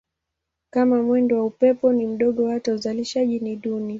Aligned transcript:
Kama 0.69 1.03
mwendo 1.03 1.37
wa 1.37 1.45
upepo 1.45 1.93
ni 1.93 2.07
mdogo 2.07 2.47
hata 2.49 2.73
uzalishaji 2.73 3.39
ni 3.39 3.55
duni. 3.55 3.89